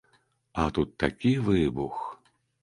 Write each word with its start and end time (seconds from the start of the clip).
А 0.63 0.63
тут 0.77 0.89
такі 1.03 1.35
выбух. 1.51 2.01